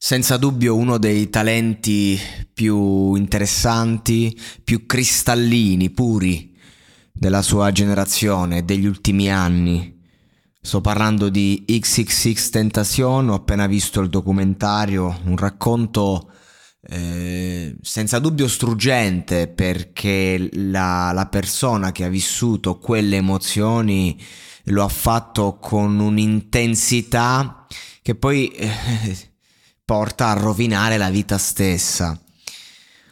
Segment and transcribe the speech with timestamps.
[0.00, 2.16] Senza dubbio uno dei talenti
[2.54, 6.56] più interessanti, più cristallini, puri
[7.12, 10.00] della sua generazione, degli ultimi anni.
[10.60, 16.30] Sto parlando di XXX Tentacion, ho appena visto il documentario, un racconto
[16.80, 24.16] eh, senza dubbio struggente perché la, la persona che ha vissuto quelle emozioni
[24.66, 27.66] lo ha fatto con un'intensità
[28.00, 28.70] che poi eh,
[29.88, 32.20] porta a rovinare la vita stessa.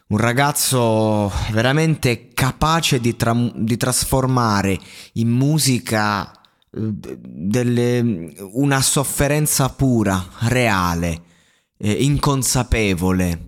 [0.09, 4.79] Un ragazzo veramente capace di, tra- di trasformare
[5.15, 6.39] in musica eh,
[6.71, 11.23] delle, una sofferenza pura, reale,
[11.79, 13.46] eh, inconsapevole.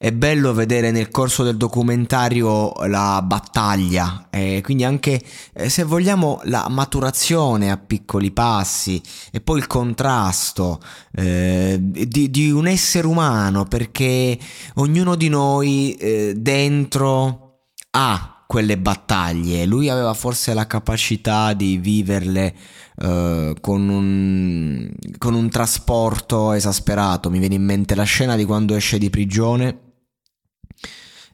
[0.00, 5.20] È bello vedere nel corso del documentario la battaglia, e quindi anche
[5.52, 10.80] eh, se vogliamo la maturazione a piccoli passi e poi il contrasto
[11.12, 14.38] eh, di, di, un essere umano, perché
[14.76, 22.54] ognuno di noi eh, dentro ha quelle battaglie, lui aveva forse la capacità di viverle
[22.98, 27.30] Uh, con, un, con un trasporto esasperato.
[27.30, 29.87] Mi viene in mente la scena di quando esce di prigione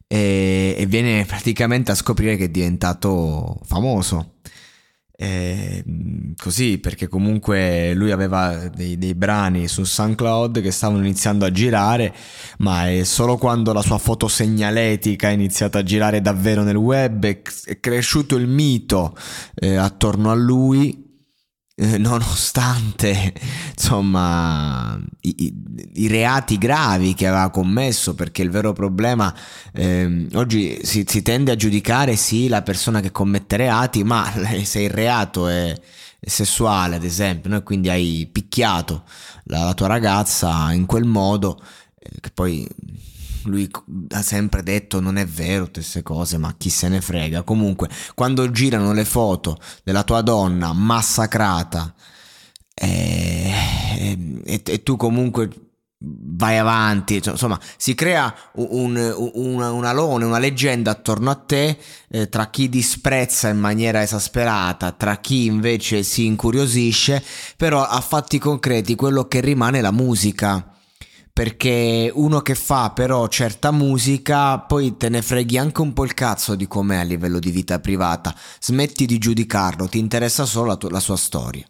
[0.07, 4.35] e, e viene praticamente a scoprire che è diventato famoso.
[5.17, 5.85] E,
[6.37, 12.13] così perché comunque lui aveva dei, dei, brani su SoundCloud che stavano iniziando a girare
[12.59, 17.25] ma è solo quando la sua foto segnaletica ha iniziato a girare davvero nel web
[17.27, 19.17] è, è cresciuto il mito
[19.55, 21.04] eh, attorno a lui
[21.77, 23.33] eh, nonostante
[23.77, 25.55] insomma i, i,
[25.95, 29.35] i, reati gravi che aveva commesso perché il vero problema
[29.73, 34.83] eh, oggi si, si, tende a giudicare sì la persona che commette reati ma se
[34.83, 35.75] il reato è,
[36.21, 37.63] è sessuale ad esempio no?
[37.65, 39.03] quindi hai picchiato
[39.47, 41.61] la, la, tua ragazza in quel modo
[41.99, 42.69] eh, che poi
[43.45, 43.71] lui
[44.11, 47.43] ha sempre detto non è vero queste cose, ma chi se ne frega.
[47.43, 51.95] Comunque, quando girano le foto della tua donna massacrata
[52.75, 53.53] e,
[54.45, 55.51] e, e tu comunque
[56.07, 61.79] vai avanti, cioè, insomma, si crea un, un, un, alone, una leggenda attorno a te
[62.09, 67.23] eh, tra chi disprezza in maniera esasperata, tra chi invece si incuriosisce,
[67.57, 70.74] però a fatti concreti quello che rimane è la musica
[71.35, 76.15] perché uno che fa però certa musica poi te ne freghi anche un po' il
[76.15, 80.77] cazzo di com'è a livello di vita privata, smetti di giudicarlo, ti interessa solo la,
[80.77, 81.67] tua, la sua storia.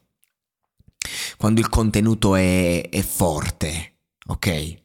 [1.38, 4.82] Quando il contenuto è, è forte, ok?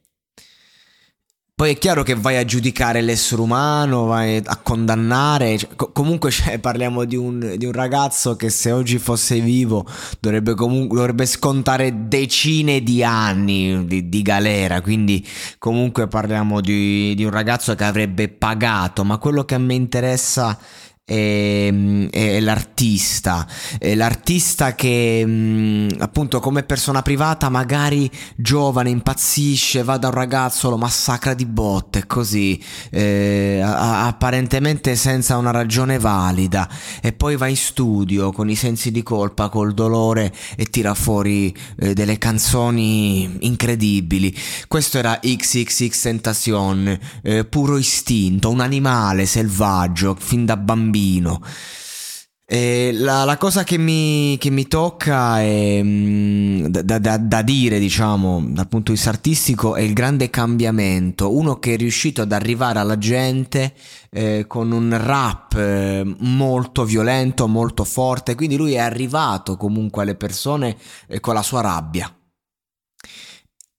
[1.60, 5.58] Poi è chiaro che vai a giudicare l'essere umano, vai a condannare.
[5.58, 9.86] Cioè, co- comunque cioè, parliamo di un, di un, ragazzo che se oggi fosse vivo
[10.22, 14.80] dovrebbe, comunque, dovrebbe scontare decine di anni di, di galera.
[14.80, 19.04] Quindi comunque parliamo di, di un ragazzo che avrebbe pagato.
[19.04, 20.58] Ma quello che a me interessa
[21.10, 21.74] è,
[22.12, 23.48] è l'artista,
[23.80, 30.70] è l'artista che mm, appunto come persona privata magari giovane impazzisce, va da un ragazzo,
[30.70, 36.70] lo massacra di botte così, eh, apparentemente senza una ragione valida.
[37.02, 41.56] E poi va in studio con i sensi di colpa, col dolore e tira fuori
[41.80, 44.36] eh, delle canzoni incredibili.
[44.68, 51.42] Questo era XXX Tentacion, eh, puro istinto, un animale selvaggio fin da bambino bambino.
[52.52, 58.44] La, la, cosa che mi, che mi tocca è, mm, da, da, da, dire, diciamo,
[58.44, 61.36] dal punto di vista artistico, è il grande cambiamento.
[61.36, 63.76] Uno che è riuscito ad arrivare alla gente
[64.10, 68.34] eh, con un rap eh, molto violento, molto forte.
[68.34, 70.76] Quindi lui è arrivato comunque alle persone
[71.08, 72.12] eh, con la sua rabbia.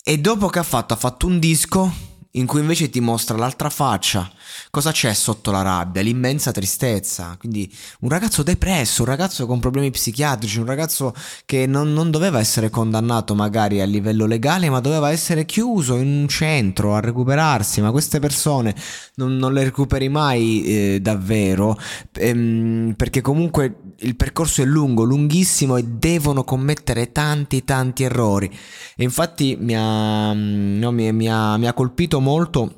[0.03, 3.71] E dopo che ha fatto, ha fatto un disco in cui invece ti mostra l'altra
[3.71, 4.31] faccia.
[4.71, 6.03] Cosa c'è sotto la rabbia?
[6.03, 7.37] L'immensa tristezza.
[7.39, 11.13] Quindi un ragazzo depresso, un ragazzo con problemi psichiatrici, un ragazzo
[11.45, 16.21] che non, non, doveva essere condannato magari a livello legale, ma doveva essere chiuso in
[16.21, 17.81] un centro a recuperarsi.
[17.81, 18.75] Ma queste persone
[19.17, 21.77] non, non le recuperi mai eh, davvero,
[22.13, 28.51] ehm, perché comunque il percorso è lungo, lunghissimo e devono commettere tanti tanti errori.
[28.97, 32.75] E infatti mi ha, no, mi, mi ha, mi ha colpito molto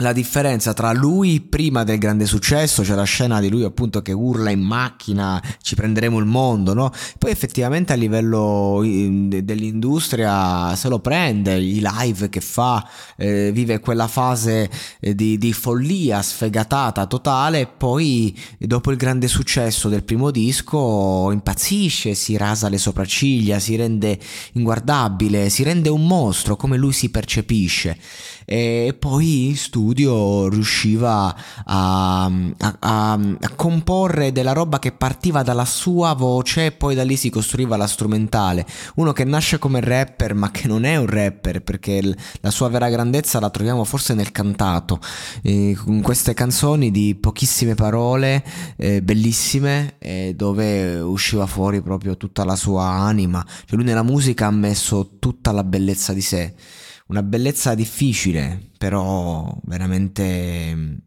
[0.00, 4.12] la differenza tra lui prima del grande successo, c'è la scena di lui appunto che
[4.12, 6.92] urla in macchina, ci prenderemo il mondo, no?
[7.18, 14.06] Poi effettivamente a livello dell'industria se lo prende, i live che fa, eh, vive quella
[14.06, 14.70] fase
[15.00, 21.30] eh, di, di, follia sfegatata totale e poi dopo il grande successo del primo disco
[21.32, 24.18] impazzisce, si rasa le sopracciglia, si rende
[24.52, 27.96] inguardabile, si rende un mostro come lui si percepisce
[28.48, 32.30] e poi in studio riusciva a, a,
[32.78, 37.28] a, a, comporre della roba che partiva dalla sua voce e poi da lì si
[37.28, 38.64] costruiva la strumentale.
[38.94, 42.68] Uno che nasce come rapper ma che non è un rapper perché l- la sua
[42.68, 45.00] vera grandezza la troviamo forse nel cantato,
[45.42, 48.44] eh, con queste canzoni di pochissime parole,
[48.76, 53.44] eh, bellissime, eh, dove usciva fuori proprio tutta la sua anima.
[53.44, 56.54] Cioè lui nella musica ha messo tutta la bellezza di sé
[57.08, 61.04] una bellezza difficile, però veramente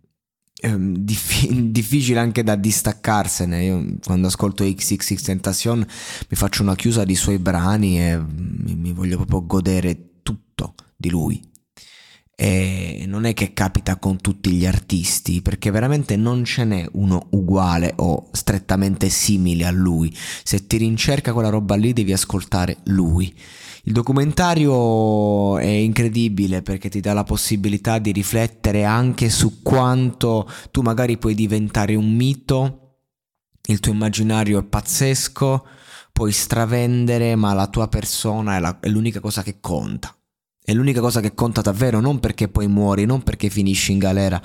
[0.62, 3.64] eh, diff- difficile anche da distaccarsene.
[3.64, 8.94] Io quando ascolto XXX Tentation mi faccio una chiusa di suoi brani e mi, mi
[8.94, 11.49] voglio proprio godere tutto di lui.
[12.42, 17.28] E non è che capita con tutti gli artisti, perché veramente non ce n'è uno
[17.32, 20.16] uguale o strettamente simile a lui.
[20.44, 23.36] Se ti rincerca quella roba lì devi ascoltare lui.
[23.84, 30.82] Il documentario è incredibile perché ti dà la possibilità di riflettere anche su quanto tu
[30.82, 33.00] magari puoi diventare un mito,
[33.68, 35.66] il tuo immaginario è pazzesco,
[36.14, 40.14] puoi stravendere, ma la tua persona è, la, è l'unica cosa che conta.
[40.70, 44.40] È l'unica cosa che conta davvero, non perché poi muori, non perché finisci in galera,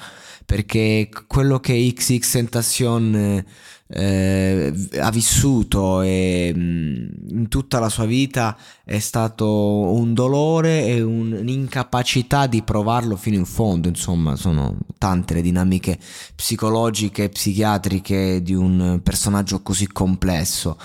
[0.47, 3.45] perché quello che XX Tentacion
[3.87, 11.03] eh, ha vissuto e mm, in tutta la sua vita è stato un dolore e
[11.03, 15.99] un, un'incapacità di provarlo fino in fondo, insomma sono tante le dinamiche
[16.35, 20.79] psicologiche e psichiatriche di un personaggio così complesso.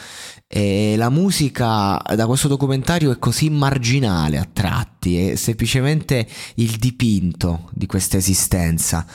[0.52, 7.70] E la musica da questo documentario è così marginale a tratti, è semplicemente il dipinto
[7.72, 9.06] di questa esistenza,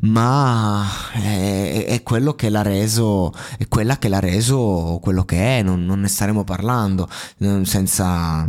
[0.00, 5.62] ma è, è quello che l'ha reso, è quella che l'ha reso quello che è,
[5.62, 7.08] non, non ne staremo parlando
[7.62, 8.46] senza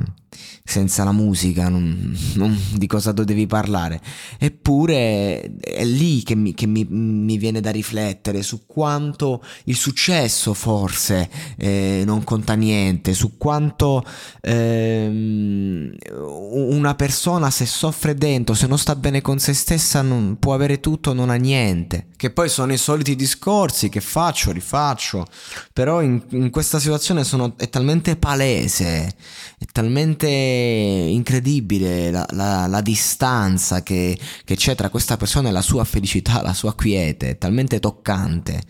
[0.67, 4.01] senza la musica, non, non, di cosa dovevi parlare.
[4.39, 10.55] Eppure è lì che, mi, che mi, mi, viene da riflettere su quanto il successo
[10.55, 14.03] forse eh, non conta niente, su quanto
[14.41, 20.55] eh, una persona se soffre dentro, se non sta bene con se stessa, non, può
[20.55, 22.07] avere tutto, non ha niente.
[22.25, 25.27] Che poi sono i soliti discorsi che faccio, rifaccio,
[25.71, 29.15] però in, in questa situazione sono, è talmente palese,
[29.59, 35.61] è talmente incredibile la, la, la distanza che, che c'è tra questa persona e la
[35.61, 38.63] sua felicità, la sua quiete, è talmente toccante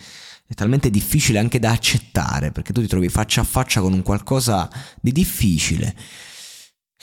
[0.48, 4.04] è talmente difficile anche da accettare perché tu ti trovi faccia a faccia con un
[4.04, 4.70] qualcosa
[5.00, 5.96] di difficile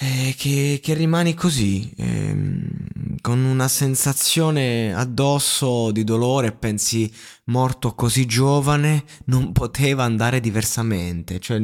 [0.03, 7.09] eh, che, che, rimani così ehm, con una sensazione addosso di dolore pensi
[7.45, 11.39] morto così giovane non poteva andare diversamente.
[11.39, 11.61] Cioè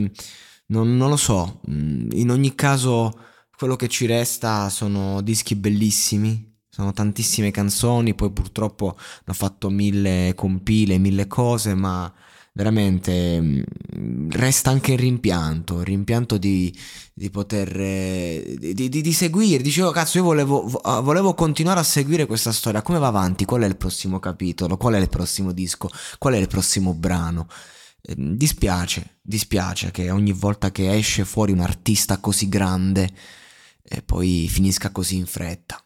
[0.67, 3.13] non, non lo so, mm, in ogni caso
[3.57, 10.33] quello che ci resta sono dischi bellissimi, sono tantissime canzoni, poi purtroppo hanno fatto mille
[10.37, 12.13] compile, mille cose, ma
[12.59, 16.77] veramente mm, resta anche il rimpianto, il rimpianto di,
[17.15, 19.63] di poter di, di, di, seguire.
[19.63, 20.69] Dicevo, cazzo, io volevo,
[21.01, 22.83] volevo continuare a seguire questa storia.
[22.83, 23.45] Come va avanti?
[23.45, 24.77] Qual è il prossimo capitolo?
[24.77, 25.89] Qual è il prossimo disco?
[26.19, 27.47] Qual è il prossimo brano?
[28.03, 33.09] Ehm, dispiace, dispiace che ogni volta che esce fuori un artista così grande
[33.85, 35.81] e poi finisca così in fretta.